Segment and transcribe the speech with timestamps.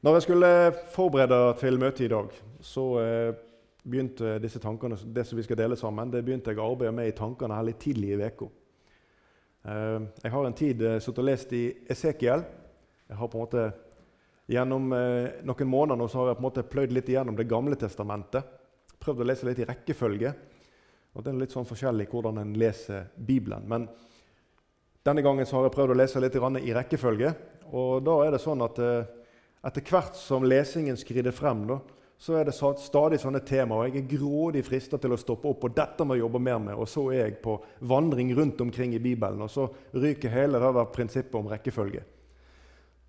[0.00, 0.50] Når jeg skulle
[0.94, 2.28] forberede til møtet i dag,
[2.64, 3.34] så eh,
[3.84, 7.10] begynte disse tankene, det som vi skal dele sammen, det begynte jeg å arbeide med
[7.10, 8.48] i tankene her litt tidlig i uka.
[9.68, 11.60] Eh, jeg har en tid eh, sittet og lest i
[11.92, 12.46] Esekiel.
[13.12, 13.66] Jeg har på en måte,
[14.50, 17.76] Gjennom noen måneder nå så har jeg på en måte pløyd litt igjennom Det gamle
[17.78, 18.48] testamentet.
[18.98, 20.32] Prøvd å lese litt i rekkefølge.
[21.14, 23.68] Og Det er litt sånn forskjellig hvordan en leser Bibelen.
[23.70, 23.86] Men
[25.06, 27.30] denne gangen så har jeg prøvd å lese litt i rekkefølge.
[27.70, 28.82] Og da er det sånn at
[29.66, 31.80] etter hvert som lesingen skrider frem, da,
[32.20, 33.88] så er det stadig sånne temaer.
[33.88, 36.76] Jeg er grådig frista til å stoppe opp, og dette må jeg jobbe mer med.
[36.76, 37.54] Og så er jeg på
[37.88, 42.04] vandring rundt omkring i Bibelen, og så ryker hele det der prinsippet om rekkefølge.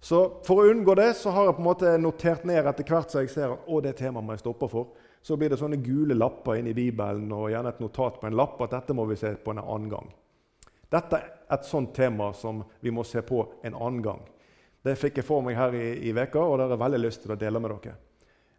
[0.02, 3.12] Så For å unngå det så har jeg på en måte notert ned etter hvert
[3.12, 4.96] så jeg ser at å, det temaet må jeg stoppe for.
[5.22, 8.38] Så blir det sånne gule lapper inn i Bibelen og gjerne et notat på en
[8.40, 10.08] lapp at dette må vi se på en annen gang.
[10.92, 14.24] Dette er et sånt tema som vi må se på en annen gang.
[14.82, 17.22] Det fikk jeg for meg her i, i veka, og det har jeg veldig lyst
[17.26, 17.98] til å dele med dere.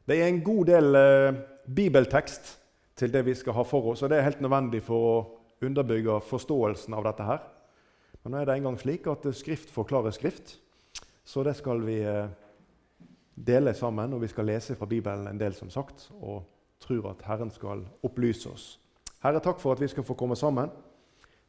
[0.07, 2.53] Det er en god del eh, bibeltekst
[2.99, 5.17] til det vi skal ha for oss, og det er helt nødvendig for å
[5.63, 7.43] underbygge forståelsen av dette her.
[8.23, 10.57] Men nå er det engang slik at Skrift forklarer Skrift,
[11.25, 12.31] så det skal vi eh,
[13.35, 14.15] dele sammen.
[14.15, 16.43] Og vi skal lese fra Bibelen en del, som sagt, og
[16.83, 18.67] tror at Herren skal opplyse oss.
[19.23, 20.71] Herre, takk for at vi skal få komme sammen.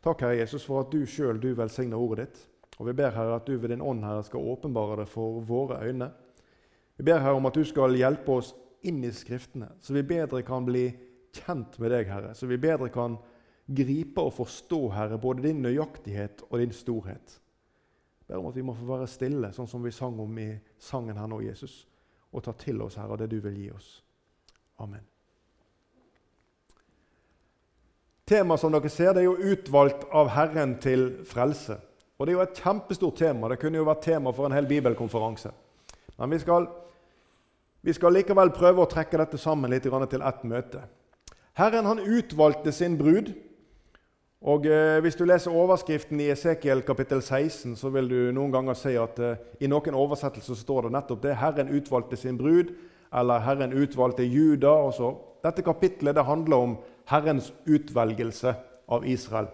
[0.04, 2.42] Takk, Herre Jesus, for at du sjøl velsigner ordet ditt.
[2.80, 5.82] Og vi ber Herre at du ved din ånd Herre, skal åpenbare det for våre
[5.86, 6.10] øyne.
[6.98, 10.42] Vi ber Herre om at du skal hjelpe oss inn i Skriftene, så vi bedre
[10.44, 10.88] kan bli
[11.34, 12.34] kjent med deg, Herre.
[12.36, 13.18] Så vi bedre kan
[13.68, 17.40] gripe og forstå, Herre, både din nøyaktighet og din storhet.
[18.20, 20.52] Jeg ber om at vi må få være stille, sånn som vi sang om i
[20.82, 21.84] sangen her nå, Jesus,
[22.34, 23.96] og ta til oss, Herre, det du vil gi oss.
[24.84, 25.06] Amen.
[28.28, 31.78] Temaet som dere ser, det er jo utvalgt av Herren til frelse.
[32.24, 33.50] Og Det er jo et kjempestort tema.
[33.52, 35.50] Det kunne jo vært tema for en hel bibelkonferanse.
[36.16, 36.70] Men vi skal
[37.84, 40.86] vi skal likevel prøve å trekke dette sammen litt til ett møte.
[41.60, 43.34] Herren han utvalgte sin brud.
[44.40, 48.74] og eh, Hvis du leser overskriften i Esekiel kapittel 16, så vil du noen ganger
[48.74, 51.36] si at eh, i noen oversettelser står det nettopp det.
[51.36, 52.72] Herren utvalgte sin brud,
[53.12, 54.72] eller Herren utvalgte Juda.
[54.72, 55.12] Også.
[55.44, 56.78] Dette kapittelet det handler om
[57.12, 58.56] Herrens utvelgelse
[58.88, 59.52] av Israel.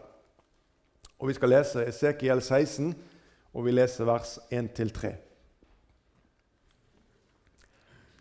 [1.19, 2.95] Og Vi skal lese Esekiel 16,
[3.53, 5.13] og vi leser vers 1-3.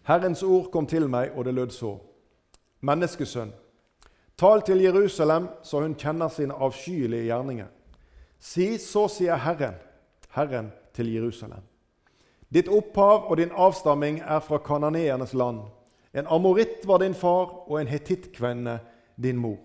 [0.08, 1.98] Herrens ord kom til meg, og det lød så.:
[2.80, 3.52] Menneskesønn,
[4.38, 7.66] tal til Jerusalem, så hun kjenner sine avskyelige gjerninger.
[8.40, 9.74] Si, så sier Herren,
[10.30, 11.62] Herren til Jerusalem.
[12.54, 15.60] Ditt opphav og din avstamming er fra kananeernes land.
[16.14, 18.78] En amoritt var din far, og en hetittkvenne
[19.22, 19.58] din mor.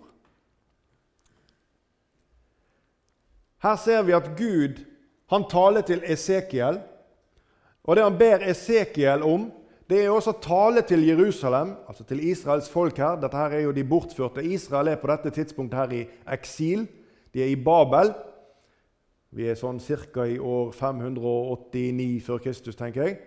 [3.64, 4.82] Her ser vi at Gud
[5.32, 6.82] han taler til Esekiel,
[7.84, 9.50] og det han ber Esekiel om,
[9.90, 13.18] det er også tale til Jerusalem, altså til Israels folk her.
[13.20, 14.44] Dette her er jo de bortførte.
[14.44, 16.86] Israel er på dette tidspunktet her i eksil.
[17.34, 18.14] De er i Babel.
[19.36, 20.26] Vi er sånn ca.
[20.30, 23.18] i år 589 før Kristus, tenker jeg.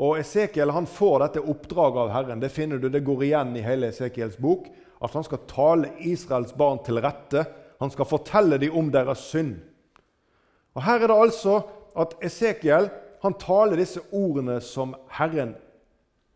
[0.00, 2.40] Og Esekiel han får dette oppdraget av Herren.
[2.40, 4.70] Det finner du, det går igjen i hele Esekiels bok.
[5.04, 7.44] At han skal tale Israels barn til rette.
[7.80, 9.56] Han skal fortelle dem om deres synd.
[10.74, 11.60] Og Her er det altså
[11.96, 12.90] at Esekiel
[13.22, 15.54] han taler disse ordene som Herren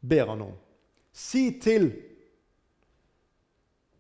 [0.01, 0.55] ber han om.
[1.13, 1.91] Si til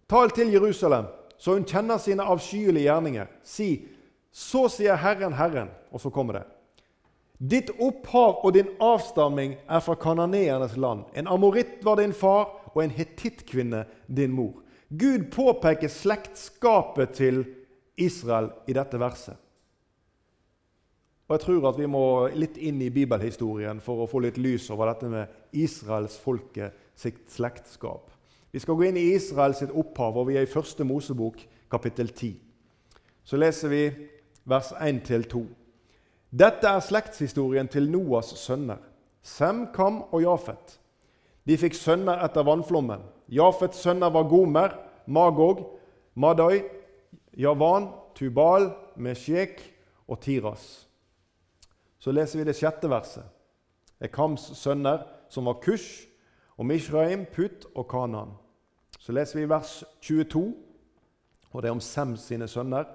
[0.08, 1.04] Tal til Jerusalem,
[1.36, 3.26] så hun kjenner sine avskyelige gjerninger.
[3.44, 3.84] Si,
[4.32, 6.46] så sier Herren, Herren, og så kommer det.
[7.38, 11.04] Ditt opphav og din avstamming er fra kananeernes land.
[11.14, 14.62] En amoritt var din far, og en hetittkvinne din mor.
[14.88, 17.42] Gud påpeker slektskapet til
[17.96, 19.36] Israel i dette verset.
[21.28, 22.04] Og jeg tror at vi må
[22.40, 27.26] litt inn i bibelhistorien for å få litt lys over dette med Israels folke sitt
[27.28, 28.08] slektskap.
[28.48, 32.38] Vi skal gå inn i Israels opphav, og vi er i første Mosebok, kapittel 10.
[33.28, 33.82] Så leser vi
[34.48, 35.42] vers 1-2.
[36.32, 38.80] Dette er slektshistorien til Noas sønner,
[39.20, 40.78] Sem, Kam og Jafet.
[41.44, 43.04] De fikk sønner etter vannflommen.
[43.28, 44.74] Jafets sønner var Gomer,
[45.06, 45.64] Magog,
[46.14, 46.62] Madai,
[47.36, 49.62] Javan, Tubal, Meshek
[50.08, 50.88] og Tiras
[51.98, 53.26] så leser vi det sjette verset.
[54.00, 56.06] Ekams sønner, som var Kush,
[56.58, 58.32] og Mishraim, Put og Kanan.
[58.98, 60.42] Så leser vi vers 22,
[61.52, 62.86] og det er om Sem sine sønner,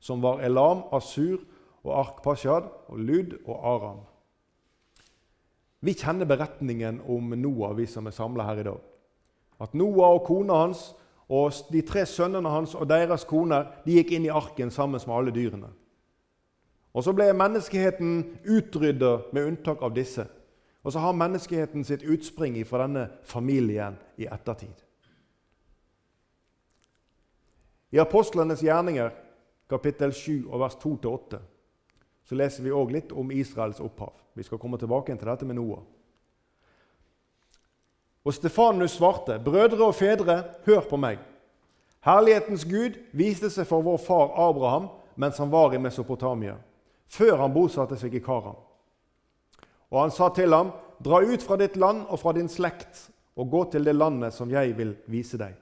[0.00, 1.40] som var Elam, Asur
[1.84, 4.02] og Arkpashad og Lud og Aram.
[5.80, 8.80] Vi kjenner beretningen om Noah, vi som er samla her i dag.
[9.60, 10.92] At Noah og kona hans
[11.28, 15.16] og de tre sønnene hans og deres koner de gikk inn i arken sammen med
[15.16, 15.68] alle dyrene.
[16.94, 20.24] Og Så ble menneskeheten utrydda med unntak av disse.
[20.82, 24.74] Og så har menneskeheten sitt utspring fra denne familien i ettertid.
[27.92, 29.10] I Apostlenes gjerninger,
[29.68, 31.38] kapittel 7, og vers 2-8,
[32.24, 34.12] så leser vi òg litt om Israels opphav.
[34.34, 35.84] Vi skal komme tilbake til dette med Noah.
[38.28, 41.24] Og Stefanus svarte, 'Brødre og fedre, hør på meg.'
[42.04, 46.54] Herlighetens Gud viste seg for vår far Abraham mens han var i Mesopotamia,
[47.08, 48.58] før han bosatte seg i Karan.
[49.90, 50.72] Og han sa til ham,
[51.04, 54.50] 'Dra ut fra ditt land og fra din slekt, og gå til det landet som
[54.50, 55.56] jeg vil vise deg.'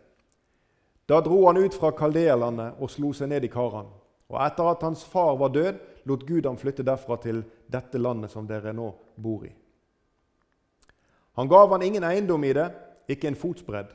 [1.09, 3.87] Da dro han ut fra kaldeerlandet og slo seg ned i Karan.
[4.29, 8.31] Og etter at hans far var død, lot Gud ham flytte derfra til dette landet
[8.31, 9.53] som dere nå bor i.
[11.37, 12.71] Han gav han ingen eiendom i det,
[13.13, 13.91] ikke en fotsbredd,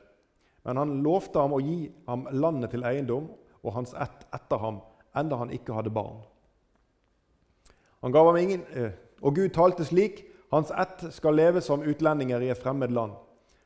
[0.64, 4.80] men han lovte ham å gi ham landet til eiendom og hans ett etter ham,
[5.18, 6.22] enda han ikke hadde barn.
[8.02, 12.42] Han gav ham ingen, eh, og Gud talte slik.: Hans ett skal leve som utlendinger
[12.42, 13.14] i et fremmed land.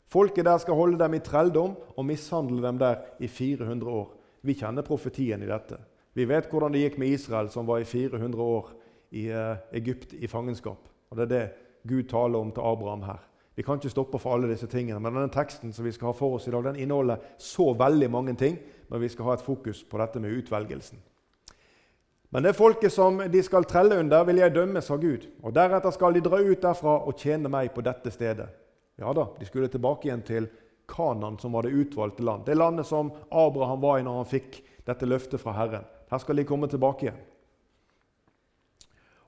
[0.05, 4.11] Folket der skal holde dem i trelldom og mishandle dem der i 400 år.
[4.41, 5.79] Vi kjenner profetien i dette.
[6.13, 8.69] Vi vet hvordan det gikk med Israel, som var i 400 år
[9.11, 10.89] i uh, Egypt i fangenskap.
[11.09, 11.49] Og Det er det
[11.87, 13.19] Gud taler om til Abraham her.
[13.55, 16.15] Vi kan ikke stoppe for alle disse tingene, men denne teksten som vi skal ha
[16.17, 18.57] for oss i dag, den inneholder så veldig mange ting,
[18.89, 20.99] men vi skal ha et fokus på dette med utvelgelsen.
[22.35, 25.23] Men det folket som de skal trelle under, vil jeg dømme, sa Gud.
[25.39, 28.49] Og deretter skal de dra ut derfra og tjene meg på dette stedet.
[28.99, 30.49] Ja da, de skulle tilbake igjen til
[30.91, 32.43] Kanan, som var det utvalgte land.
[32.45, 35.87] Det landet som Abraham var i når han fikk dette løftet fra Herren.
[36.11, 37.23] Her skal de komme tilbake igjen.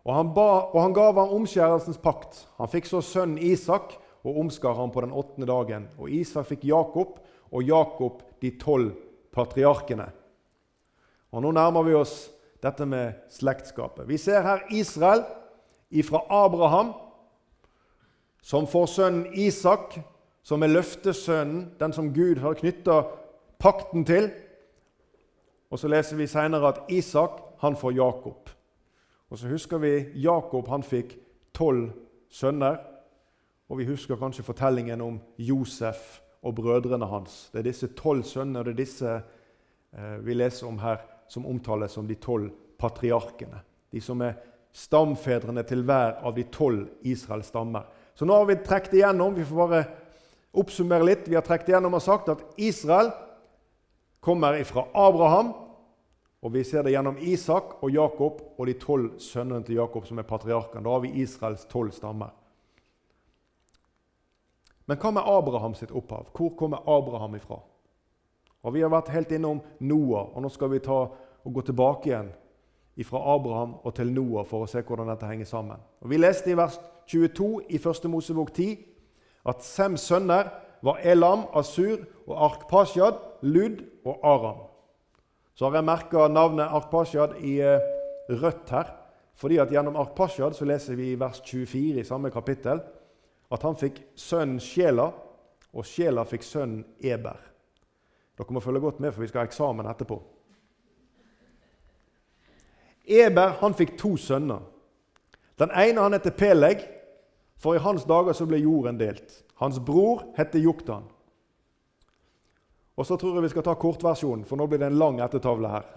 [0.08, 2.46] Og han, ba, og han gav ham omskjærelsens pakt.
[2.60, 3.96] Han fikk så sønnen Isak
[4.28, 5.88] og omskar ham på den åttende dagen.
[5.98, 7.20] Og Isak fikk Jakob,
[7.52, 8.92] og Jakob de tolv
[9.32, 10.10] patriarkene.
[11.32, 12.28] Og Nå nærmer vi oss
[12.64, 14.08] dette med slektskapet.
[14.08, 15.24] Vi ser her Israel
[15.90, 16.94] ifra Abraham
[18.42, 19.98] som får sønnen Isak,
[20.44, 23.02] som er løftesønnen, den som Gud har knytta
[23.60, 24.30] pakten til.
[25.72, 28.50] Og så leser vi senere at Isak han får Jakob.
[29.30, 29.94] Og så husker vi
[30.24, 31.18] Jakob han fikk
[31.54, 31.90] tolv
[32.32, 32.80] sønner.
[33.68, 37.50] Og vi husker kanskje fortellingen om Josef og brødrene hans.
[37.52, 41.46] Det er disse tolv sønnene og det er disse eh, vi leser om her, som
[41.46, 43.60] omtales som de tolv patriarkene.
[43.92, 44.38] De som er
[44.78, 47.88] stamfedrene til hver av de tolv Israels stammer.
[48.16, 49.36] Så nå har vi trukket igjennom.
[49.36, 49.84] Vi får bare
[50.58, 51.28] oppsummere litt.
[51.28, 53.12] Vi har trukket igjennom og sagt at Israel
[54.24, 55.54] kommer fra Abraham.
[56.46, 60.22] Og vi ser det gjennom Isak og Jakob og de tolv sønnene til Jakob, som
[60.22, 60.86] er patriarkene.
[60.86, 62.32] Da har vi Israels tolv stammer.
[64.88, 66.30] Men hva med Abraham sitt opphav?
[66.34, 67.60] Hvor kommer Abraham ifra?
[68.64, 71.08] Og Vi har vært helt innom Noah, og nå skal vi ta
[71.48, 72.32] og gå tilbake igjen
[73.06, 75.78] fra Abraham og til Noah for å se hvordan dette henger sammen.
[76.02, 78.08] Og Vi leste i vers 22 i 1.
[78.10, 78.78] Mosebok 10
[79.48, 80.50] at Sems sønner
[80.84, 84.66] var Elam, Asur og Arkpasjad, Lud og Aram.
[85.56, 87.80] Så har jeg merka navnet Arkpasjad i eh,
[88.30, 88.94] rødt her.
[89.36, 92.82] fordi at Gjennom Arkpasjad så leser vi i vers 24 i samme kapittel
[93.50, 95.12] at han fikk sønnen Sjela,
[95.74, 97.40] og Sjela fikk sønnen Eber.
[98.38, 100.20] Dere må følge godt med, for vi skal ha eksamen etterpå.
[103.08, 104.66] Eber han fikk to sønner.
[105.58, 106.84] Den ene han heter Peleg,
[107.58, 109.40] for i hans dager så ble jorden delt.
[109.58, 111.08] Hans bror heter Joktan.
[112.98, 115.72] Og så tror jeg vi skal ta kortversjonen, for nå blir det en lang ettertavle
[115.72, 115.88] her.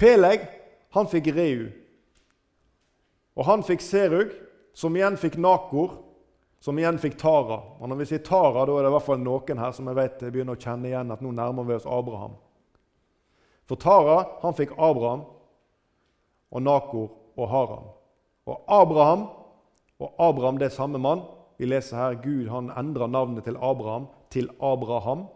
[0.00, 0.46] Peleg
[0.92, 1.68] han fikk Reu.
[3.36, 4.32] Og han fikk Serug,
[4.76, 5.98] som igjen fikk Nakor,
[6.62, 7.58] som igjen fikk Tara.
[7.80, 9.98] Og Når vi sier Tara, da er det i hvert fall noen her som jeg
[9.98, 12.36] vet begynner å kjenne igjen at nå nærmer vi oss Abraham.
[13.66, 15.24] For Tara han fikk Abraham,
[16.52, 17.84] og Nakor og Haram.
[18.46, 19.26] Og Abraham
[20.02, 21.22] og Abraham det er samme mann.
[21.58, 25.26] Vi leser her Gud han endrer navnet til Abraham til Abraham.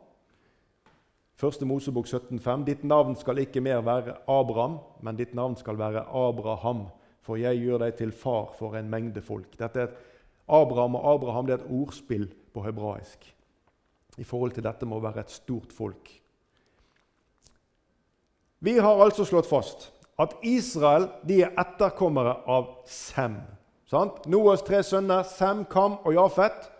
[1.37, 6.07] Første Mosebok 17,5.: Ditt navn skal ikke mer være Abraham, men ditt navn skal være
[6.09, 6.87] Abraham,
[7.23, 9.59] for jeg gjør deg til far for en mengde folk.
[9.59, 9.97] Dette er et,
[10.47, 13.27] Abraham og Abraham det er et ordspill på hebraisk
[14.17, 16.09] i forhold til dette med å være et stort folk.
[18.65, 23.37] Vi har altså slått fast at Israel de er etterkommere av Sem.
[23.87, 24.25] Sant?
[24.33, 26.71] Noas tre sønner, Sem, Kam og Jafet.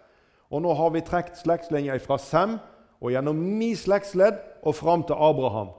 [0.49, 2.57] Og nå har vi trukket slektslinja fra Sem
[3.03, 5.75] og gjennom ni slektsledd og fram til Abraham.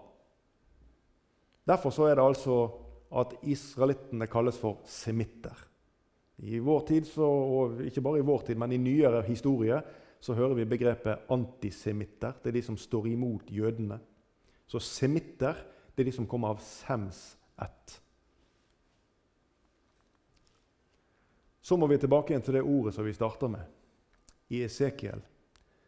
[1.68, 2.60] Derfor så er det altså
[3.18, 5.56] at israelittene kalles for semitter.
[6.38, 9.80] I vår tid, så, og ikke bare i vår tid, men i nyere historie
[10.20, 12.36] så hører vi begrepet antisemitter.
[12.44, 14.00] Det er de som står imot jødene.
[14.68, 15.58] Så semitter
[15.96, 17.96] det er de som kommer av Sems ett.
[21.62, 23.66] Så må vi tilbake igjen til det ordet som vi starter med,
[24.54, 25.20] i Esekiel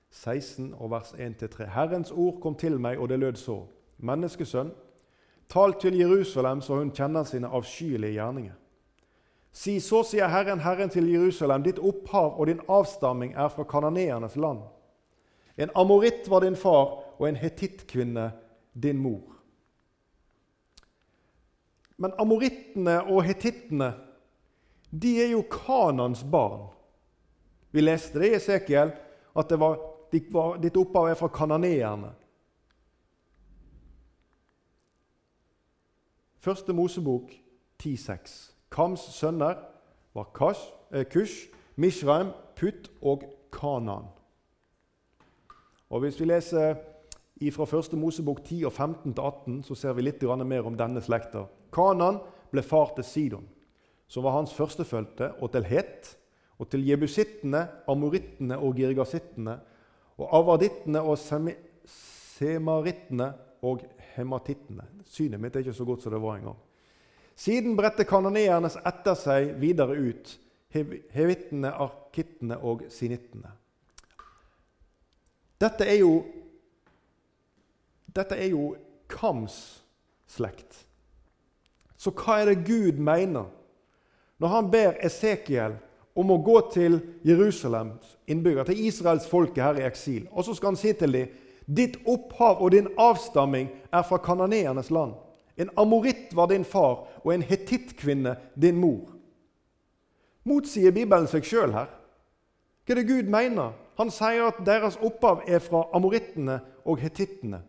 [0.09, 1.67] 16 og vers 1-3.
[1.69, 3.61] Herrens ord kom til meg, og det lød så.
[3.97, 4.71] Menneskesønn,
[5.49, 8.57] tal til Jerusalem så hun kjenner sine avskyelige gjerninger.
[9.59, 14.37] Si, så sier Herren, Herren til Jerusalem, ditt opphav og din avstamming er fra kananeernes
[14.39, 14.61] land.
[15.59, 18.29] En amoritt var din far, og en hetittkvinne
[18.73, 19.33] din mor.
[21.99, 23.89] Men amorittene og hetittene
[24.89, 26.69] de er jo Kanans barn.
[27.75, 28.93] Vi leste det i Esekiel,
[29.35, 29.75] at det var,
[30.63, 32.13] ditt opphav er fra kananeerne.
[36.39, 37.35] Første Mosebok
[37.83, 38.58] 10,6.
[38.71, 39.57] Kams sønner
[40.13, 44.05] var Kash, eh, Kush, Mishraim, Put og Kanan.
[45.89, 46.75] Og Hvis vi leser
[47.51, 47.93] fra 1.
[47.97, 51.45] Mosebok 10 og 15 til 18, så ser vi litt mer om denne slekta.
[51.71, 52.19] Kanan
[52.51, 53.47] ble far til Sidon,
[54.07, 56.17] som var hans førstefødte, og til Het,
[56.59, 59.59] og til jebusittene, amorittene og girgasittene,
[60.17, 61.17] og avadittene og
[61.87, 63.79] semarittene og
[64.15, 64.83] hematittene.
[65.05, 66.57] Synet mitt er ikke så godt som det var en gang.
[67.39, 70.33] Siden bredte kanoneernes etter seg videre ut,
[70.73, 73.53] hevittene, arkittene og sinittene.
[75.59, 76.13] Dette er jo,
[78.15, 78.73] dette er jo
[79.09, 79.55] Kams
[80.29, 80.83] slekt.
[81.99, 83.47] Så hva er det Gud mener
[84.39, 85.73] når han ber Esekiel
[86.19, 90.27] om å gå til Jerusalems innbygger, til Israels folke her i eksil?
[90.31, 91.33] Og så skal han si til dem
[91.69, 95.15] ditt opphav og din avstamming er fra kanoneernes land.
[95.59, 99.11] En amoritt var din far, og en hetittkvinne din mor.
[100.47, 101.89] Motsier Bibelen seg sjøl her?
[102.85, 103.75] Hva er det Gud mener?
[103.99, 107.59] Han sier at deres opphav er fra amorittene og hetittene.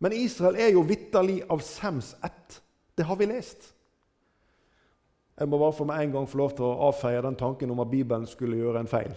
[0.00, 2.62] Men Israel er jo vitterlig av Sems ett.
[2.96, 3.74] Det har vi lest.
[5.38, 7.80] Jeg må bare for meg en gang få lov til å avfeie den tanken om
[7.84, 9.12] at Bibelen skulle gjøre en feil.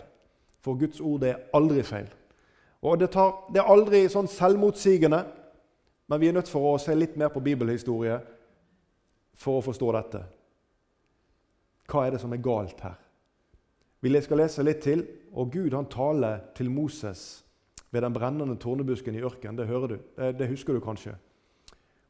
[0.64, 2.12] For Guds ord er aldri feil.
[2.84, 5.24] Og det, tar, det er aldri sånn selvmotsigende.
[6.08, 8.20] Men vi er nødt for å se litt mer på bibelhistorie
[9.40, 10.24] for å forstå dette.
[11.90, 13.00] Hva er det som er galt her?
[14.04, 15.06] Vi skal lese litt til.
[15.34, 17.44] Og Gud han taler til Moses
[17.90, 19.58] ved den brennende tornebusken i ørkenen.
[19.58, 19.98] Det hører du.
[20.38, 21.16] Det husker du kanskje.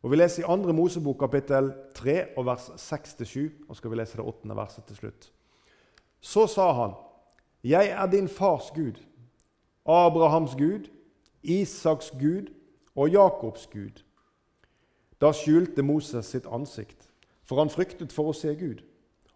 [0.04, 0.74] Og Vi leser i 2.
[0.74, 3.70] Mosebok kapittel 3 og vers 6-7.
[3.70, 5.32] Og skal vi lese det åttende verset til slutt.
[6.20, 6.94] Så sa han,
[7.64, 9.00] 'Jeg er din fars Gud,
[9.86, 10.90] Abrahams Gud,
[11.44, 12.52] Isaks Gud
[12.96, 14.04] og Jakobs Gud.
[15.22, 17.10] Da skjulte Moses sitt ansikt,
[17.44, 18.84] for han fryktet for å se Gud.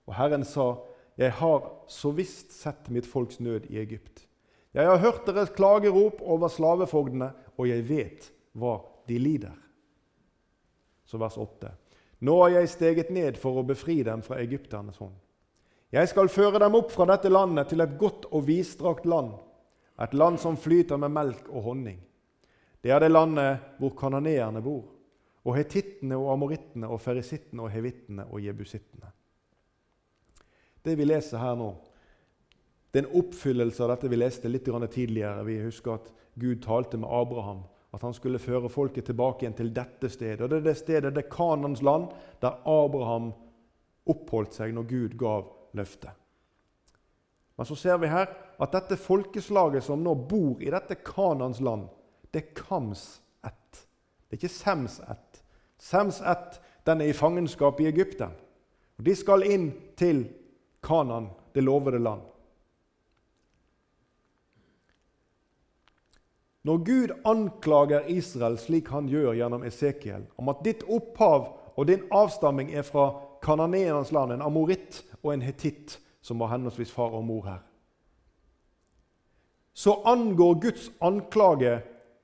[0.08, 0.84] Og Herren sa,
[1.18, 4.28] 'Jeg har så visst sett mitt folks nød i Egypt.'
[4.74, 9.64] 'Jeg har hørt deres klagerop over slavefogdene, og jeg vet hva de lider.'
[11.06, 11.72] Så vers 8.
[12.20, 15.16] Nå har jeg steget ned for å befri dem fra egypternes hånd.
[15.92, 19.34] Jeg skal føre dem opp fra dette landet til et godt og vidstrakt land,
[20.02, 22.07] et land som flyter med melk og honning.
[22.88, 24.86] Er det landet hvor kanoneerne bor,
[25.48, 29.14] og hetittene og amorittene og ferisittene og hevittene og jebusittene.
[30.84, 31.70] Det vi leser her nå,
[32.92, 35.44] det er en oppfyllelse av dette vi leste litt tidligere.
[35.44, 39.74] Vi husker at Gud talte med Abraham, at han skulle føre folket tilbake igjen til
[39.74, 40.42] dette stedet.
[40.42, 42.08] Og Det er det stedet, det er Kanans land,
[42.42, 43.34] der Abraham
[44.08, 46.12] oppholdt seg når Gud gav løftet.
[47.58, 48.28] Men så ser vi her
[48.60, 51.88] at dette folkeslaget som nå bor i dette Kanans land,
[52.38, 53.88] det er Kams ett.
[54.30, 55.44] Det er ikke Sems ett.
[55.82, 58.36] Sems ett den er i fangenskap i Egypten.
[58.98, 60.28] Og De skal inn til
[60.84, 62.22] Kanan, det lovede land.
[66.62, 72.06] Når Gud anklager Israel slik han gjør gjennom Esekiel, om at ditt opphav og din
[72.14, 73.10] avstamming er fra
[73.42, 77.64] kananeernes land, en amoritt og en hetitt, som var henholdsvis far og mor her,
[79.78, 81.80] så angår Guds anklage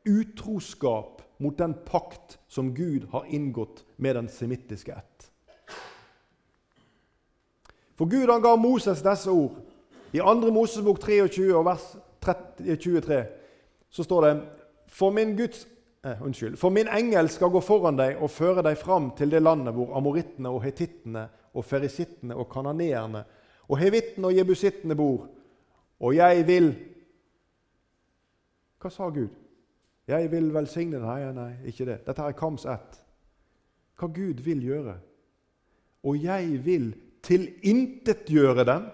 [0.06, 5.32] utroskap mot den pakt som Gud har inngått med den semittiske ett.
[7.96, 9.60] For Gud han ga Moses disse ord.
[10.12, 10.52] I 2.
[10.54, 11.86] Mosebok 23 og vers
[12.24, 13.24] 23
[13.90, 14.34] så står det
[14.88, 15.68] For min Guds
[16.06, 19.42] eh, unnskyld, for min engel skal gå foran deg og føre deg fram til det
[19.42, 23.24] landet hvor amorittene og hetittene og ferisittene og kananeerne
[23.70, 25.28] og hevittene og jebusittene bor.
[26.00, 26.74] Og jeg vil
[28.84, 29.32] Hva sa Gud?
[30.08, 32.06] 'Jeg vil velsigne Nei, nei, ikke det.
[32.06, 33.00] Dette er Kams ett.
[34.00, 34.98] Hva Gud vil gjøre.
[36.04, 36.94] Og jeg vil
[37.24, 38.90] tilintetgjøre den.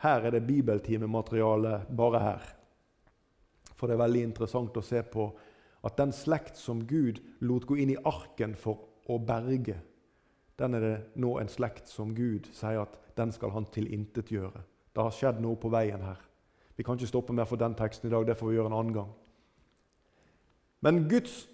[0.00, 2.42] Her er det bibeltimemateriale bare her.
[3.76, 5.28] For det er veldig interessant å se på
[5.84, 9.76] at den slekt som Gud lot gå inn i arken for å berge,
[10.58, 14.62] den er det nå en slekt som Gud sier at den skal han tilintetgjøre.
[14.94, 16.20] Det har skjedd noe på veien her.
[16.76, 18.26] Vi kan ikke stoppe mer for den teksten i dag.
[18.26, 19.10] Det får vi gjøre en annen gang.
[20.84, 21.46] Men Guds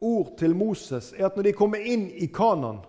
[0.00, 2.80] ord til Moses er at når de kommer inn i Kanan,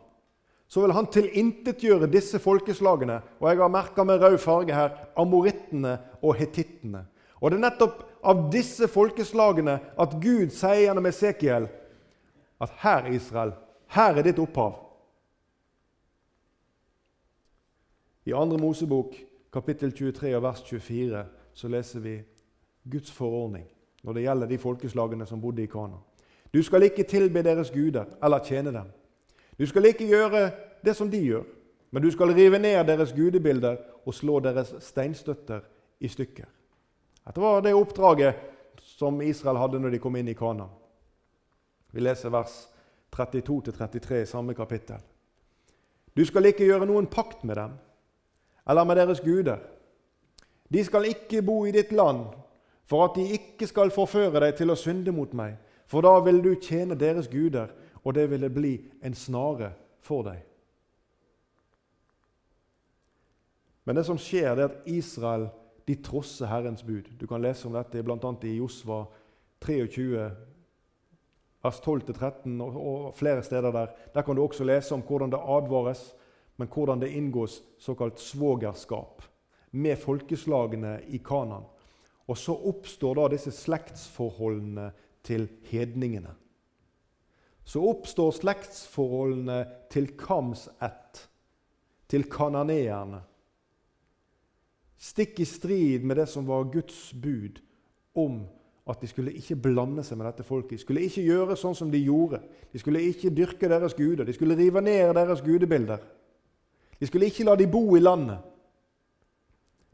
[0.71, 3.17] så vil han tilintetgjøre disse folkeslagene.
[3.43, 7.03] Og jeg har merka med rød farge her amorittene og hetittene.
[7.41, 11.67] Og det er nettopp av disse folkeslagene at Gud sier gjennom Esekiel
[12.61, 13.51] at her, Israel,
[13.91, 14.77] her er ditt opphav.
[18.23, 18.57] I 2.
[18.61, 19.17] Mosebok
[19.51, 21.25] kapittel 23 og vers 24
[21.57, 22.15] så leser vi
[22.87, 23.65] Guds forordning
[24.03, 25.99] når det gjelder de folkeslagene som bodde i Kana.
[26.53, 28.89] Du skal ikke tilbe deres guder eller tjene dem.
[29.59, 30.49] Du skal ikke gjøre
[30.85, 31.43] det som de gjør,
[31.91, 35.61] men du skal rive ned deres gudebilder og slå deres steinstøtter
[35.99, 36.47] i stykker.
[37.25, 38.35] Dette var det oppdraget
[38.81, 40.65] som Israel hadde når de kom inn i Kana.
[41.91, 42.55] Vi leser vers
[43.15, 44.99] 32-33 i samme kapittel.
[46.17, 47.77] Du skal ikke gjøre noen pakt med dem
[48.69, 49.59] eller med deres guder.
[50.71, 52.25] De skal ikke bo i ditt land,
[52.85, 55.57] for at de ikke skal forføre deg til å synde mot meg.
[55.87, 57.71] For da vil du tjene deres guder,
[58.03, 60.39] og det ville bli en snare for deg.
[63.85, 65.49] Men det som skjer, det er at Israel
[65.87, 67.09] de trosser Herrens bud.
[67.19, 68.31] Du kan lese om dette bl.a.
[68.47, 69.03] i Josva
[69.65, 70.29] 23,
[71.61, 73.91] vers 12-13 og flere steder der.
[74.13, 76.11] Der kan du også lese om hvordan det advares,
[76.57, 79.23] men hvordan det inngås såkalt svogerskap
[79.71, 81.65] med folkeslagene i Kanan.
[82.31, 84.91] Og så oppstår da disse slektsforholdene
[85.27, 86.31] til hedningene.
[87.67, 91.25] Så oppstår slektsforholdene til Kams ett,
[92.07, 93.21] til kananeerne.
[95.01, 97.59] Stikk i strid med det som var Guds bud
[98.15, 98.41] om
[98.89, 100.77] at de skulle ikke blande seg med dette folket.
[100.77, 102.41] De skulle ikke gjøre sånn som de gjorde.
[102.71, 104.25] De skulle ikke dyrke deres guder.
[104.25, 106.01] De skulle rive ned deres gudebilder.
[106.99, 108.39] De skulle ikke la de bo i landet.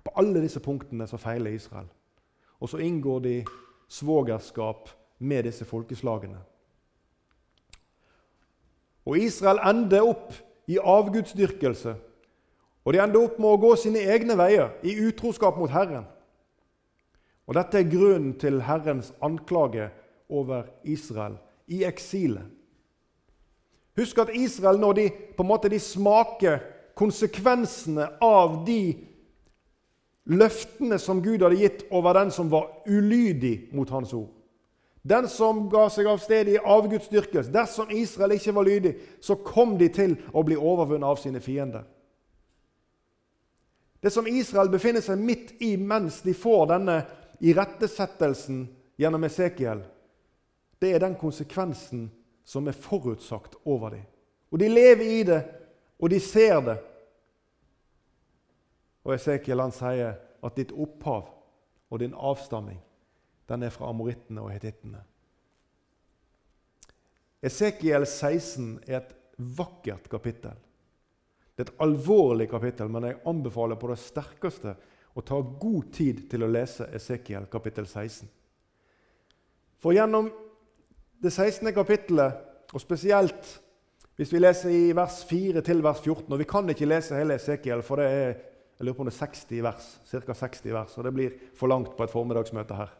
[0.03, 1.87] På alle disse punktene så feiler Israel.
[2.59, 3.35] Og så inngår de
[3.87, 6.39] svogerskap med disse folkeslagene.
[9.07, 10.33] Og Israel ender opp
[10.67, 11.95] i avgudsdyrkelse.
[12.83, 16.05] Og de ender opp med å gå sine egne veier i utroskap mot Herren.
[17.47, 19.89] Og Dette er grunnen til Herrens anklage
[20.27, 21.37] over Israel
[21.71, 22.43] i eksilet.
[23.97, 25.05] Husk at Israel, når de
[25.37, 26.59] på en måte de smaker
[26.97, 28.81] konsekvensene av de
[30.27, 34.29] løftene som Gud hadde gitt over den som var ulydig mot hans ord.
[35.07, 37.53] Den som ga seg av sted i avgudsdyrkelse.
[37.53, 41.85] Dersom Israel ikke var lydig, så kom de til å bli overvunnet av sine fiender.
[44.03, 46.97] Det som Israel befinner seg midt i mens de får denne
[47.39, 48.65] irettesettelsen
[48.99, 49.81] gjennom Esekiel,
[50.77, 52.09] det er den konsekvensen
[52.45, 54.03] som er forutsagt over dem.
[54.51, 55.41] Og De lever i det,
[55.99, 56.77] og de ser det.
[59.07, 61.29] Og Esekiel han sier at ditt opphav
[61.87, 62.81] og din avstamming
[63.47, 64.99] den er fra amorittene og hetittene.
[67.47, 70.57] Esekiel 16 er et vakkert kapittel.
[71.55, 74.73] Det er et alvorlig kapittel, men jeg anbefaler på det sterkeste
[75.17, 78.27] å ta god tid til å lese Esekiel kapittel 16.
[79.81, 80.27] For gjennom
[81.23, 81.71] det 16.
[81.73, 82.43] kapittelet,
[82.75, 83.55] og spesielt
[84.17, 87.37] hvis vi leser i vers 4 til vers 14 Og vi kan ikke lese hele
[87.37, 88.33] Esekiel, for det er
[88.77, 90.33] jeg lurer på om det er 60 vers, ca.
[90.33, 92.91] 60 vers, og det blir for langt på et formiddagsmøte her.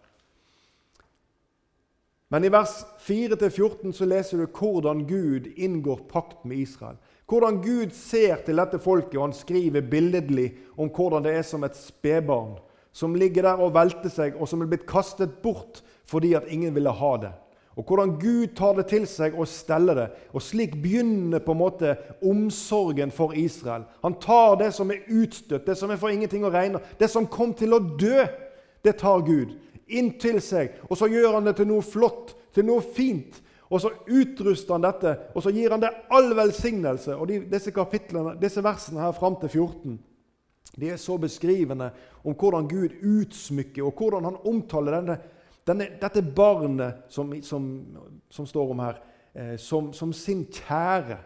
[2.34, 6.98] Men i vers 4-14 så leser du hvordan Gud inngår pakt med Israel.
[7.28, 11.64] Hvordan Gud ser til dette folket, og han skriver billedlig om hvordan det er som
[11.64, 12.58] et spedbarn
[12.98, 16.74] som ligger der og velter seg, og som er blitt kastet bort fordi at ingen
[16.74, 17.34] ville ha det.
[17.78, 20.08] Og hvordan Gud tar det til seg og steller det.
[20.34, 21.94] Og Slik begynner på en måte
[22.26, 23.86] omsorgen for Israel.
[24.02, 27.30] Han tar det som er utstøtt, det som er for ingenting å regne, det som
[27.30, 28.26] kom til å dø,
[28.82, 29.54] det tar Gud
[29.88, 30.74] inn til seg.
[30.90, 33.44] Og så gjør han det til noe flott, til noe fint.
[33.70, 37.14] Og så utruster han dette, og så gir han det all velsignelse.
[37.14, 37.74] Og de, disse
[38.42, 40.00] disse versene her fram til 14
[40.78, 41.90] de er så beskrivende
[42.24, 45.16] om hvordan Gud utsmykker, og hvordan han omtaler denne
[45.68, 47.66] denne, dette barnet som, som,
[48.30, 49.02] som, står om her,
[49.34, 51.20] eh, som, som, sin kjære.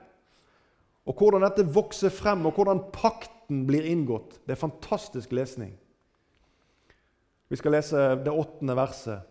[1.09, 4.39] Og hvordan dette vokser frem, og hvordan pakten blir inngått.
[4.45, 5.75] Det er fantastisk lesning.
[7.51, 9.27] Vi skal lese det åttende verset.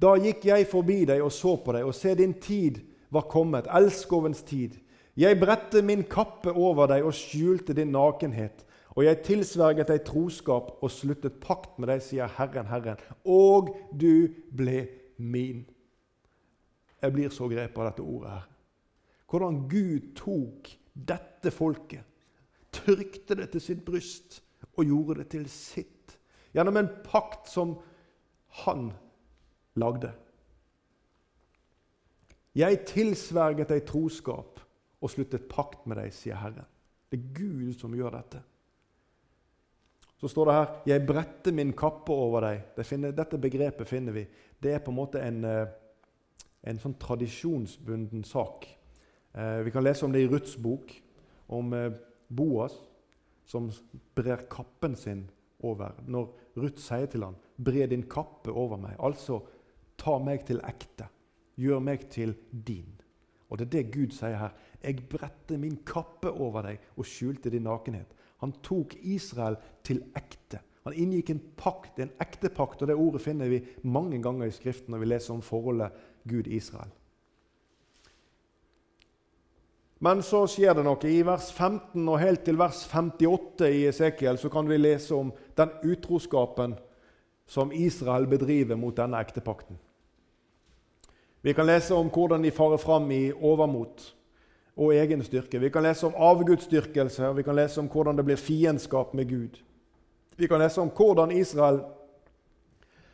[0.00, 2.80] Da gikk jeg forbi deg og så på deg, og se, din tid
[3.12, 4.78] var kommet, elskovens tid.
[5.18, 8.64] Jeg bredte min kappe over deg og skjulte din nakenhet.
[8.98, 12.98] Og jeg tilsverget deg troskap og sluttet pakt med deg, sier Herren, Herren.
[13.24, 14.82] Og du ble
[15.16, 15.62] min.
[17.00, 18.46] Jeg blir så grepet av dette ordet her.
[19.30, 22.02] hvordan Gud tok dette folket,
[22.74, 24.40] trykte det til sitt bryst
[24.74, 26.16] og gjorde det til sitt.
[26.50, 27.76] Gjennom en pakt som
[28.64, 28.90] han
[29.78, 30.10] lagde.
[32.58, 34.58] Jeg tilsverget deg troskap
[35.00, 36.66] og sluttet pakt med deg, sier Herren.
[37.06, 38.42] Det er Gud som gjør dette.
[40.20, 42.62] Så står det her 'Jeg bretter min kappe over deg'.
[42.76, 44.26] Det finner, dette begrepet finner vi.
[44.62, 45.66] Det er på en måte en, eh,
[46.64, 48.66] en sånn tradisjonsbunden sak.
[49.34, 50.92] Eh, vi kan lese om det i Ruths bok,
[51.48, 51.90] om eh,
[52.28, 52.72] Boas
[53.46, 53.70] som
[54.14, 55.30] brer kappen sin
[55.62, 55.94] over.
[56.06, 59.42] Når Ruth sier til ham 'Bre din kappe over meg', altså
[59.96, 61.08] ta meg til ekte.
[61.58, 62.34] Gjør meg til
[62.66, 63.00] din.
[63.50, 64.50] Og det er det Gud sier her.
[64.82, 68.06] Jeg bretter min kappe over deg og skjulte din nakenhet.
[68.40, 70.62] Han tok Israel til ekte.
[70.88, 74.54] Han inngikk en pakt, en ekte pakt, og det ordet finner vi mange ganger i
[74.54, 75.96] Skriften når vi leser om forholdet
[76.28, 76.88] Gud-Israel.
[80.00, 80.96] Men så skjer det noe.
[81.04, 85.34] I vers 15 og helt til vers 58 i Esekiel så kan vi lese om
[85.60, 86.78] den utroskapen
[87.50, 89.76] som Israel bedriver mot denne ektepakten.
[91.44, 94.06] Vi kan lese om hvordan de farer fram i overmot
[94.80, 95.60] og egen styrke.
[95.60, 99.28] Vi kan lese om avgudsdyrkelse, og vi kan lese om hvordan det blir fiendskap med
[99.28, 99.60] Gud.
[100.36, 101.82] Vi kan lese om hvordan Israel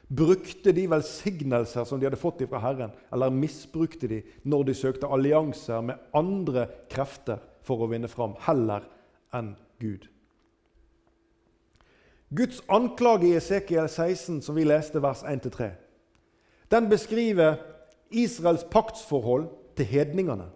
[0.07, 5.11] brukte de velsignelser som de hadde fått fra Herren, eller misbrukte de når de søkte
[5.11, 8.87] allianser med andre krefter for å vinne fram, heller
[9.35, 10.07] enn Gud.
[12.31, 15.73] Guds anklage i Esekiel 16, som vi leste vers 1-3,
[16.71, 17.59] den beskriver
[18.11, 19.49] Israels paktsforhold
[19.79, 20.49] til hedningene.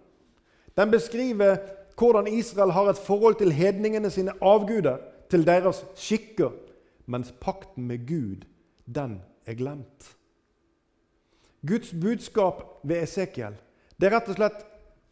[0.77, 1.57] Den beskriver
[1.97, 4.97] hvordan Israel har et forhold til hedningene sine avguder,
[5.29, 6.49] til deres skikker,
[7.05, 8.43] mens pakten med Gud,
[8.95, 10.15] den er glemt.
[11.67, 13.55] Guds budskap ved Esekiel
[14.01, 14.61] det er rett og slett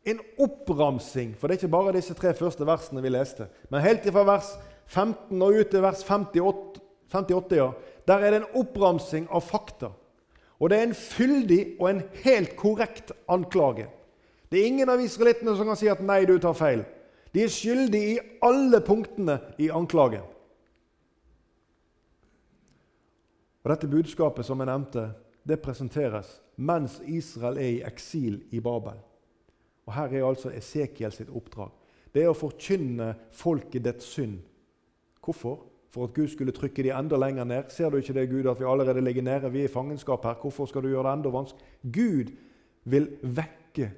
[0.09, 1.35] en oppramsing.
[1.37, 3.45] For det er ikke bare disse tre første versene vi leste.
[3.69, 4.55] Men helt fra vers
[4.89, 6.81] 15 og ut til vers 58,
[7.13, 7.67] 58 ja,
[8.09, 9.91] der er det en oppramsing av fakta.
[10.57, 13.85] Og det er en fyldig og en helt korrekt anklage.
[14.49, 16.85] Det er ingen av israelittene som kan si at 'nei, du tar feil'.
[17.33, 20.25] De er skyldige i alle punktene i anklagen.
[23.63, 25.11] Og Dette budskapet som jeg nevnte,
[25.47, 28.97] det presenteres mens Israel er i eksil i Babel.
[29.85, 31.69] Og Her er altså Esekiel sitt oppdrag.
[32.13, 34.39] Det er å forkynne folket dets synd.
[35.23, 35.65] Hvorfor?
[35.89, 37.69] For at Gud skulle trykke de enda lenger ned.
[37.69, 39.49] Ser du ikke det, Gud, at vi allerede ligger nede?
[39.51, 40.37] Vi er i fangenskap her.
[40.41, 41.65] Hvorfor skal du gjøre det enda vanskelig?
[41.93, 42.33] Gud
[42.83, 43.91] vil vekke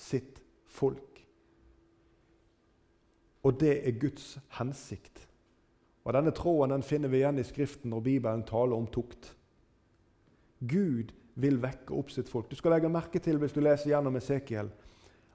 [0.00, 1.20] sitt folk.
[3.44, 5.26] Og det er Guds hensikt.
[6.04, 9.34] Og Denne tråden den finner vi igjen i Skriften når Bibelen taler om tukt.
[10.60, 12.50] Gud vil vekke opp sitt folk.
[12.50, 14.70] Du skal legge merke til hvis du leser gjennom Esekiel,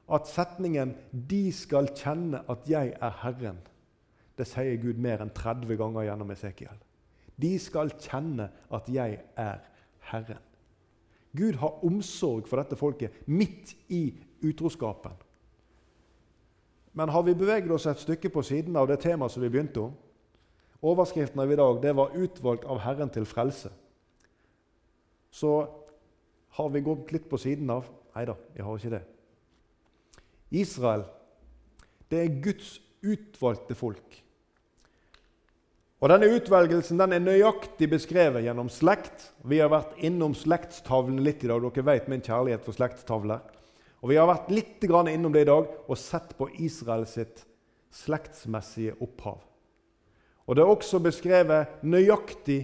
[0.06, 3.64] at setningen 'De skal kjenne at jeg er Herren',
[4.38, 6.78] det sier Gud mer enn 30 ganger gjennom Esekiel.
[7.42, 9.64] De skal kjenne at jeg er
[10.12, 10.44] Herren.
[11.36, 14.14] Gud har omsorg for dette folket midt i
[14.46, 15.18] utroskapen.
[16.96, 19.84] Men har vi beveget oss et stykke på siden av det temaet som vi begynte
[19.84, 19.96] om,
[20.86, 23.72] Overskriften av i dag det var 'Utvalgt av Herren til frelse'.
[25.32, 25.68] Så
[26.50, 29.02] har vi gått litt på siden av Nei da, jeg har ikke det.
[30.52, 31.04] Israel,
[32.10, 34.24] det er Guds utvalgte folk.
[36.00, 39.34] Og Denne utvelgelsen den er nøyaktig beskrevet gjennom slekt.
[39.44, 41.60] Vi har vært innom slektstavlene litt i dag.
[41.62, 43.42] Dere vet min kjærlighet for slektstavler.
[44.06, 47.40] Og Vi har vært litt innom det i dag og sett på Israel sitt
[47.90, 49.40] slektsmessige opphav.
[50.46, 52.60] Og det er også beskrevet nøyaktig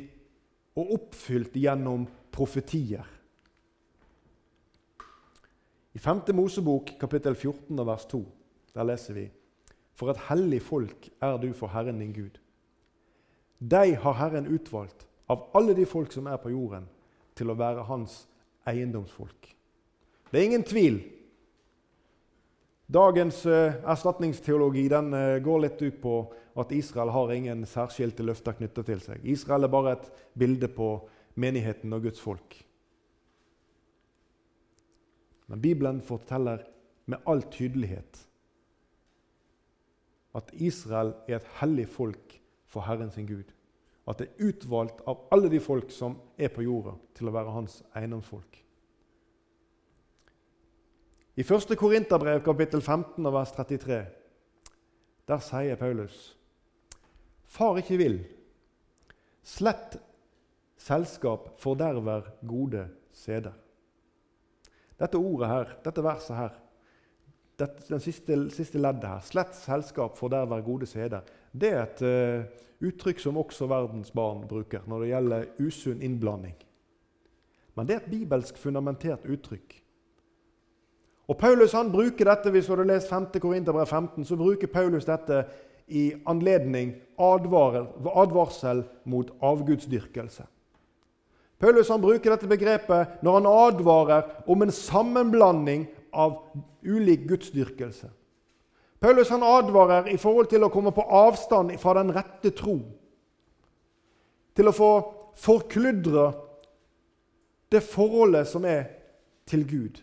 [0.77, 3.07] og oppfylt gjennom profetier.
[5.97, 6.29] I 5.
[6.37, 8.19] Mosebok kapittel 14 og vers 2
[8.75, 9.23] der leser vi
[9.97, 12.37] For et hellig folk er du for Herren din Gud.
[13.57, 16.85] Deg har Herren utvalgt av alle de folk som er på jorden,
[17.33, 18.27] til å være hans
[18.69, 19.49] eiendomsfolk.
[20.29, 21.01] Det er ingen tvil
[22.91, 26.15] Dagens uh, erstatningsteologi den, uh, går litt ut på
[26.59, 29.21] at Israel har ingen særskilte løfter knytta til seg.
[29.23, 30.89] Israel er bare et bilde på
[31.39, 32.57] menigheten og Guds folk.
[35.47, 36.65] Men Bibelen forteller
[37.11, 38.25] med all tydelighet
[40.35, 42.37] at Israel er et hellig folk
[42.71, 43.51] for Herren sin Gud.
[44.07, 47.55] At det er utvalgt av alle de folk som er på jorda, til å være
[47.55, 48.61] hans eiendomsfolk.
[51.41, 51.75] I 1.
[51.75, 53.95] Korinterbrev kapittel 15 og vers 33
[55.25, 56.17] der sier Paulus
[57.49, 58.19] Far ikke vil,
[59.41, 59.95] slett
[60.77, 62.83] selskap forderver gode
[63.15, 63.57] seder.
[65.01, 66.55] Dette ordet her, dette verset her,
[67.57, 72.87] dette, den siste, siste, leddet her, 'slett selskap forderver gode seder', det er et uh,
[72.87, 76.55] uttrykk som også verdens barn bruker når det gjelder usunn innblanding.
[77.75, 79.81] Men det er et bibelsk fundamentert uttrykk.
[81.27, 83.27] Og Paulus han bruker dette, Hvis du hadde lest 5.
[83.39, 85.45] Korinterbrev 15, så bruker Paulus dette
[85.87, 90.43] i anledning advar, advarsel mot avgudsdyrkelse.
[91.59, 96.39] Paulus han bruker dette begrepet når han advarer om en sammenblanding av
[96.81, 98.09] ulik gudsdyrkelse.
[99.01, 102.79] Paulus han advarer i forhold til å komme på avstand fra den rette tro.
[104.57, 104.91] Til å få
[105.37, 106.31] forkludre
[107.71, 108.83] det forholdet som er
[109.47, 110.01] til Gud.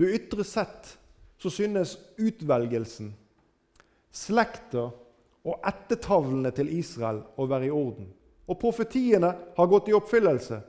[0.00, 0.94] Du ytre sett
[1.40, 3.10] så synes utvelgelsen,
[4.12, 4.86] slekta
[5.44, 8.08] og ettertavlene til Israel å være i orden.
[8.48, 10.62] Og profetiene har gått i oppfyllelse.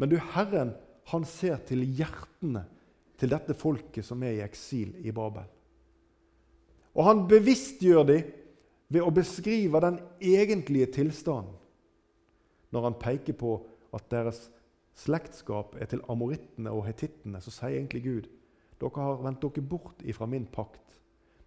[0.00, 0.72] Men du, Herren,
[1.12, 2.64] han ser til hjertene
[3.20, 5.44] til dette folket som er i eksil i Babel.
[6.96, 8.32] Og han bevisstgjør dem
[8.88, 11.52] ved å beskrive den egentlige tilstanden
[12.72, 13.58] når han peker på
[13.96, 14.46] at deres
[14.98, 18.26] slektskap er til amorittene og hetittene, så sier egentlig Gud
[18.78, 20.98] dere har vendt dere bort ifra min pakt.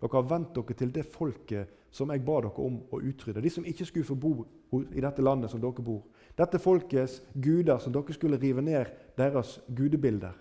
[0.02, 3.44] Dere har vendt dere til det folket som jeg ba dere om å utrydde.
[3.44, 4.34] De som ikke skulle få bo
[4.72, 6.04] i dette landet som dere bor.
[6.38, 10.34] Dette folkets guder som dere skulle rive ned deres gudebilder.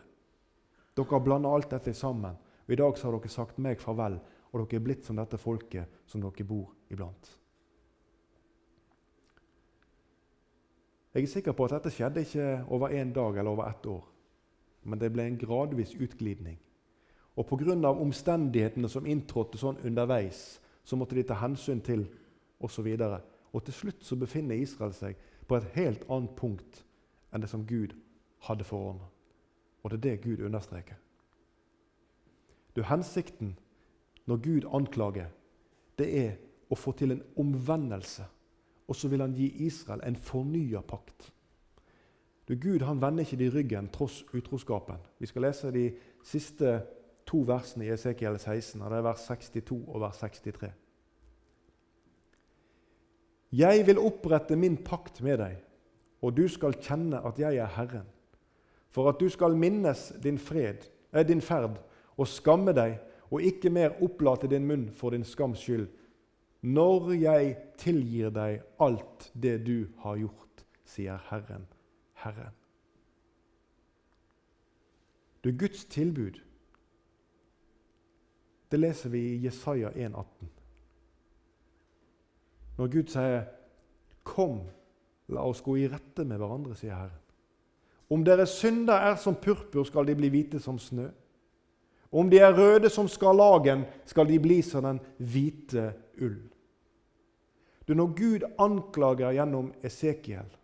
[0.96, 2.38] Dere har blanda alt dette sammen.
[2.66, 4.20] Og I dag så har dere sagt meg farvel,
[4.52, 7.36] og dere er blitt som dette folket som dere bor iblant.
[11.10, 14.04] Jeg er sikker på at dette skjedde ikke over én dag eller over ett år.
[14.86, 16.58] Men det ble en gradvis utglidning.
[17.36, 17.88] Og pga.
[17.88, 22.06] omstendighetene som inntrådte sånn underveis, så måtte de ta hensyn til
[22.60, 22.86] osv.
[22.86, 23.20] Og,
[23.52, 25.16] og til slutt så befinner Israel seg
[25.46, 26.84] på et helt annet punkt
[27.32, 27.94] enn det som Gud
[28.46, 29.06] hadde forordna.
[29.82, 30.96] Og det er det Gud understreker.
[32.76, 33.56] Du, Hensikten
[34.26, 35.30] når Gud anklager,
[35.98, 36.36] det er
[36.70, 38.24] å få til en omvendelse.
[38.88, 41.32] Og så vil han gi Israel en fornya pakt.
[42.48, 44.98] Du, Gud han vender ikke de ryggen tross utroskapen.
[45.18, 45.84] Vi skal lese de
[46.26, 46.80] siste
[47.30, 50.70] to versene i Esekiel 16, og det er vers 62 og vers 63.
[53.50, 55.60] Jeg vil opprette min pakt med deg,
[56.22, 58.08] og du skal kjenne at jeg er Herren
[58.90, 61.78] for at du skal minnes din, fred, eh, din ferd
[62.16, 62.98] og skamme deg,
[63.30, 65.86] og ikke mer opplate din munn for din skams skyld,
[66.62, 71.68] når jeg tilgir deg alt det du har gjort, sier Herren,
[72.24, 72.56] Herren.
[75.44, 76.42] Du, Guds tilbud,
[78.70, 80.24] det leser vi i Jesaja 1,18.
[82.78, 83.44] Når Gud sier
[84.22, 84.60] 'Kom,
[85.28, 87.20] la oss gå i rette med hverandre', sier Herren.
[88.10, 91.08] Om deres synder er som purpur, skal de bli hvite som snø.
[92.12, 96.40] Om de er røde som skarlagen, skal de bli som den hvite ull.
[97.88, 100.56] Du, Når Gud anklager gjennom Esekiel,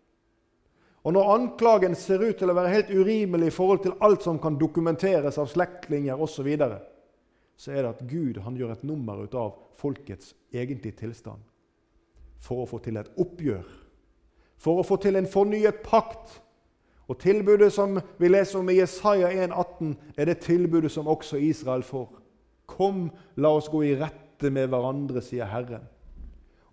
[1.03, 4.39] og når anklagen ser ut til å være helt urimelig i forhold til alt som
[4.43, 6.79] kan dokumenteres av slektninger osv., så, videre,
[7.57, 11.41] så er det at Gud han gjør et nummer ut av folkets egentlige tilstand
[12.41, 13.65] for å få til et oppgjør,
[14.61, 16.37] for å få til en fornyet pakt
[17.07, 21.83] og tilbudet som vi leser om i Jesaja 1,18, er det tilbudet som også Israel
[21.87, 22.09] får.
[22.67, 23.07] Kom,
[23.39, 25.85] la oss gå i rette med hverandre, sier Herren.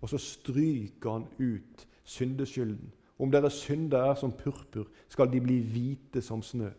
[0.02, 2.90] Og så stryker han ut syndeskylden.
[3.18, 6.72] Om deres synder er som purpur, skal de bli hvite som snø.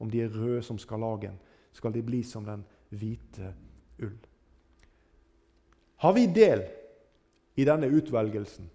[0.00, 1.36] Om de er røde som skarlagen,
[1.76, 3.52] skal de bli som den hvite
[4.02, 4.18] ull.
[6.00, 6.64] Har vi del
[7.60, 8.70] i denne utvelgelsen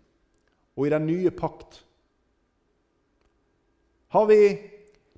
[0.76, 1.82] og i den nye pakt
[4.16, 4.42] har vi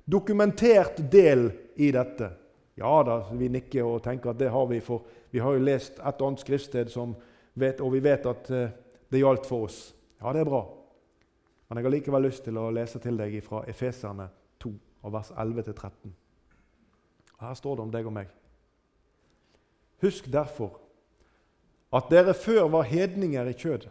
[0.04, 2.30] dokumentert del i dette?
[2.74, 6.00] Ja da, vi nikker og tenker at det har vi, for vi har jo lest
[6.00, 6.90] et og annet skriftsted
[7.54, 8.72] vet, og vi vet at eh,
[9.10, 9.78] det gjaldt for oss.
[10.18, 10.62] Ja, det er bra.
[11.68, 14.28] Men jeg har likevel lyst til å lese til deg fra Efeserne
[14.62, 14.72] 2,
[15.14, 16.14] vers 11-13.
[17.38, 18.30] Her står det om deg og meg.
[20.02, 20.78] Husk derfor
[21.92, 23.90] at dere før var hedninger i kjødet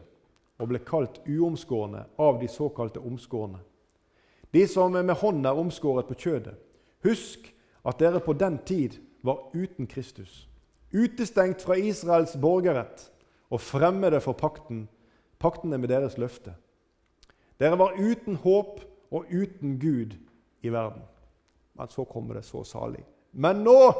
[0.57, 3.59] og ble kalt uomskårne av de såkalte omskårne
[4.51, 6.55] de som med hånd er omskåret på kjødet.
[7.05, 7.49] Husk
[7.87, 10.47] at dere på den tid var uten Kristus,
[10.93, 13.09] utestengt fra Israels borgerrett
[13.51, 14.87] og fremmede for pakten,
[15.39, 16.55] paktene med deres løfte.
[17.59, 20.15] Dere var uten håp og uten Gud
[20.63, 21.03] i verden.
[21.77, 23.03] Men så kommer det så salig.
[23.31, 23.93] Men nå,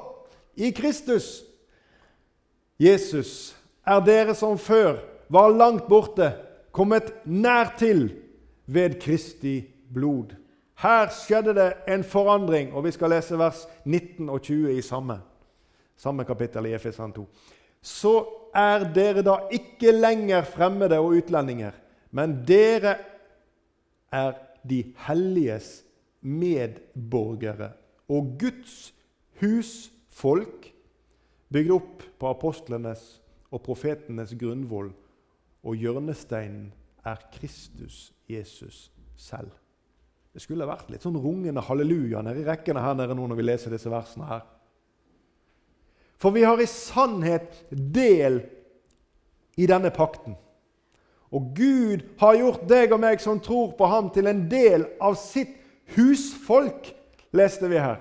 [0.56, 1.44] i Kristus,
[2.80, 5.00] Jesus, er dere som før
[5.34, 6.32] var langt borte,
[6.72, 8.12] kommet nær til
[8.66, 9.62] ved Kristi
[9.94, 10.36] blod.
[10.78, 15.18] Her skjedde det en forandring, og vi skal lese vers 19 og 20 i samme,
[15.98, 17.26] samme kapittel i Efesan 2.
[17.82, 18.14] Så
[18.54, 21.74] er dere da ikke lenger fremmede og utlendinger,
[22.12, 22.96] men dere
[24.14, 24.38] er
[24.68, 25.82] de helliges
[26.22, 27.72] medborgere
[28.10, 28.94] og Guds
[29.42, 30.72] husfolk,
[31.54, 33.06] bygd opp på apostlenes
[33.52, 34.92] og profetenes grunnvoll,
[35.64, 36.72] og hjørnesteinen
[37.08, 39.52] er Kristus Jesus selv.
[40.34, 43.46] Det skulle vært litt sånn rungende halleluja nede i rekkene her nede nå når vi
[43.48, 44.44] leser disse versene her.
[46.18, 48.42] For vi har i sannhet del
[49.58, 50.36] i denne pakten.
[51.34, 55.18] Og Gud har gjort deg og meg som tror på ham, til en del av
[55.20, 55.58] sitt
[55.98, 56.92] husfolk,
[57.36, 58.00] leste vi her.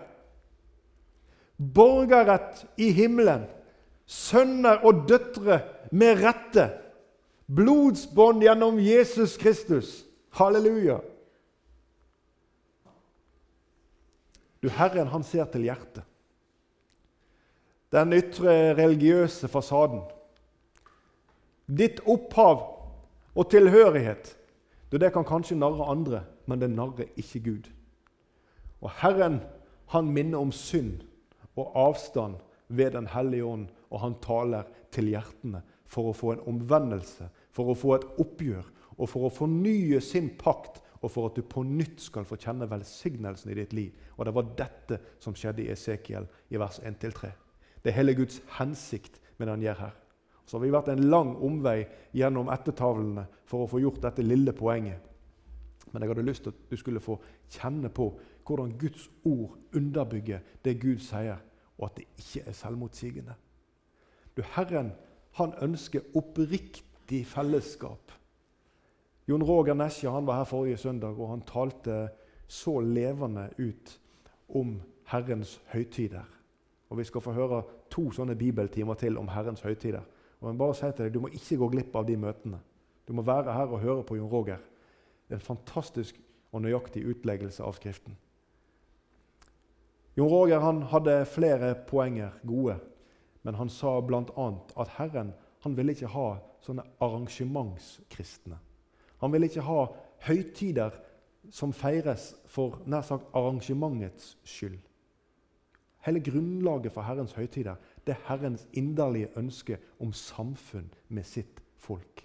[1.57, 3.47] Borgerrett i himmelen,
[4.07, 6.69] sønner og døtre med rette.
[7.47, 10.03] Blodsbånd gjennom Jesus Kristus.
[10.37, 10.99] Halleluja.
[14.61, 16.05] Du, Herren, han ser til hjertet.
[17.95, 20.03] Den ytre religiøse fasaden.
[21.67, 22.65] Ditt opphav
[23.37, 24.35] og tilhørighet.
[24.91, 27.71] Du, det kan kanskje narre andre, men det narrer ikke Gud.
[28.83, 29.41] Og Herren,
[29.95, 31.07] han minner om synd
[31.57, 32.37] og avstand
[32.69, 37.71] ved Den hellige ånd, og han taler til hjertene for å få en omvendelse, for
[37.71, 38.67] å få et oppgjør
[38.97, 42.69] og for å fornye sin pakt og for at du på nytt skal få kjenne
[42.71, 43.93] velsignelsen i ditt liv.
[44.17, 47.31] Og Det var dette som skjedde i Esekiel i vers 1-3.
[47.83, 49.95] Det er hele Guds hensikt med det han gjør her.
[50.47, 54.55] Så har vi vært en lang omvei gjennom ettertavlene for å få gjort dette lille
[54.57, 55.03] poenget.
[55.93, 57.19] Men jeg hadde lyst til at du skulle få
[57.51, 58.09] kjenne på
[58.47, 61.41] hvordan Guds ord underbygger det Gud sier,
[61.79, 63.35] og at det ikke er selvmotsigende.
[64.37, 64.93] Du, Herren
[65.37, 68.13] han ønsker oppriktig fellesskap
[69.27, 72.09] Jon Roger Nesja han var her forrige søndag, og han talte
[72.47, 74.01] så levende ut
[74.55, 74.81] om
[75.11, 76.23] Herrens høytider.
[76.91, 80.05] Og Vi skal få høre to sånne bibeltimer til om Herrens høytider.
[80.41, 82.61] Og jeg bare si til deg, Du må ikke gå glipp av de møtene.
[83.09, 84.57] Du må være her og høre på Jon Roger.
[85.29, 86.21] Det er en fantastisk
[86.53, 88.17] og nøyaktig utleggelse av Skriften.
[90.17, 92.79] Jon Roger han hadde flere poenger gode,
[93.43, 94.47] men han sa bl.a.
[94.81, 96.29] at Herren han ville ikke ha
[96.65, 98.57] sånne arrangementskristne.
[99.21, 99.81] Han vil ikke ha
[100.27, 100.97] høytider
[101.53, 104.79] som feires for nær sagt arrangementets skyld.
[106.07, 107.77] Hele grunnlaget for Herrens høytider
[108.07, 112.23] det er Herrens inderlige ønske om samfunn med sitt folk.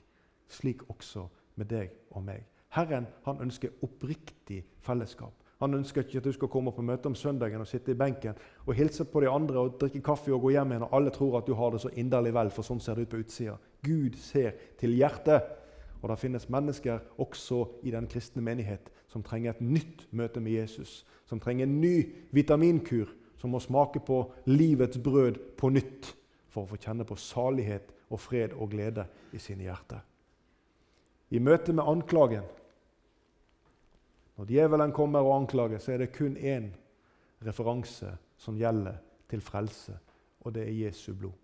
[0.48, 1.26] Slik også
[1.56, 2.46] med deg og meg.
[2.72, 5.34] Herren han ønsker oppriktig fellesskap.
[5.62, 8.38] Han ønsker ikke at du skal komme på møte om søndagen og sitte i benken
[8.66, 11.38] og hilse på de andre og drikke kaffe og gå hjem igjen, og alle tror
[11.38, 13.58] at du har det så inderlig vel, for sånn ser det ut på utsida.
[13.86, 15.58] Gud ser til hjertet.
[16.02, 20.56] Og det finnes mennesker også i den kristne menighet som trenger et nytt møte med
[20.56, 21.04] Jesus.
[21.30, 21.96] Som trenger en ny
[22.34, 26.10] vitaminkur, som må smake på livets brød på nytt
[26.50, 30.02] for å få kjenne på salighet og fred og glede i sine hjerter.
[31.32, 32.50] I møte med anklagen
[34.38, 36.72] Når djevelen kommer og anklager, så er det kun én
[37.46, 38.98] referanse som gjelder
[39.30, 39.98] til frelse,
[40.42, 41.36] og det er Jesu blod.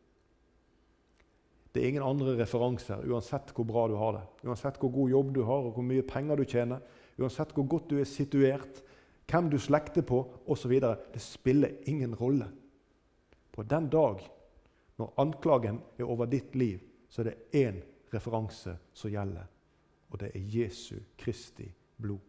[1.74, 4.24] Det er ingen andre referanser, uansett hvor bra du har det.
[4.48, 6.80] Uansett hvor god jobb du har, og hvor mye penger du tjener.
[7.20, 8.82] Uansett hvor godt du er situert,
[9.30, 10.74] hvem du slekter på osv.
[10.80, 12.48] Det spiller ingen rolle.
[13.54, 14.24] På den dag
[14.98, 17.78] når anklagen er over ditt liv, så er det én
[18.14, 19.46] referanse som gjelder,
[20.10, 21.68] og det er Jesu Kristi
[22.02, 22.24] blod.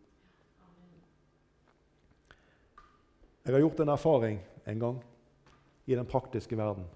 [3.44, 5.02] Jeg har gjort en erfaring en gang
[5.86, 6.86] i den praktiske verden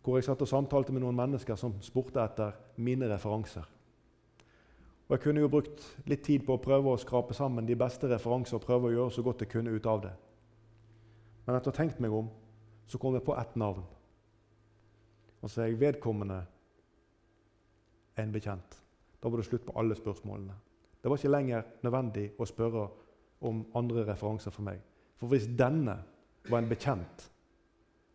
[0.00, 3.66] hvor jeg satt og samtalte med noen mennesker som spurte etter mine referanser.
[5.06, 8.08] Og Jeg kunne jo brukt litt tid på å prøve å skrape sammen de beste
[8.08, 10.12] referanser og prøve å gjøre så godt jeg kunne ut av det.
[11.44, 12.30] Men etter å ha tenkt meg om,
[12.86, 13.82] så kom jeg på ett navn.
[15.42, 16.40] Og så er jeg vedkommende
[18.22, 18.76] en bekjent.
[19.20, 20.56] Da var det slutt på alle spørsmålene.
[21.02, 22.86] Det var ikke lenger nødvendig å spørre
[23.40, 24.80] om andre referanser for meg.
[25.20, 25.96] For hvis denne
[26.48, 27.30] var en bekjent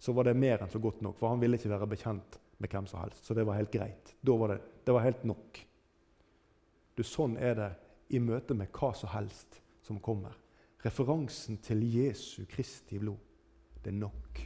[0.05, 1.17] så var det mer enn så godt nok.
[1.17, 3.25] For han ville ikke være bekjent med hvem som helst.
[3.25, 4.15] Så det var helt greit.
[4.21, 5.61] Da var det, det var helt nok.
[6.95, 7.71] Du, sånn er det
[8.13, 10.35] i møte med hva som helst som kommer.
[10.85, 13.17] Referansen til Jesu Kristi blod,
[13.81, 14.43] det er nok.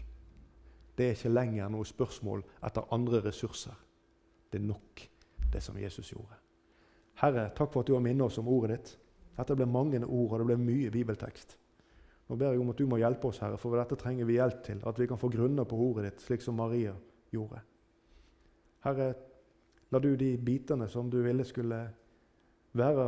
[0.95, 3.75] Det er ikke lenger noe spørsmål etter andre ressurser.
[4.49, 5.03] Det er nok,
[5.51, 6.39] det som Jesus gjorde.
[7.19, 8.95] Herre, takk for at du har minnet oss om ordet ditt.
[9.39, 11.55] Dette ble mange ord, og det ble mye bibeltekst.
[12.29, 14.59] Nå ber jeg om at du må hjelpe oss, Herre, for dette trenger vi hjelp
[14.65, 14.83] til.
[14.85, 16.93] At vi kan få grunner på ordet ditt, slik som Maria
[17.33, 17.63] gjorde.
[18.85, 19.07] Herre,
[19.89, 21.79] la du de bitene som du ville skulle
[22.77, 23.07] være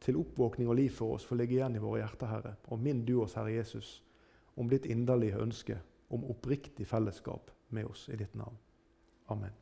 [0.00, 2.54] til oppvåkning og liv for oss få ligge igjen i våre hjerter, Herre.
[2.72, 3.98] Og minn du oss, Herre Jesus,
[4.56, 5.76] om ditt inderlige ønske
[6.10, 8.56] om oppriktig fellesskap med oss i ditt navn.
[9.30, 9.59] Amen.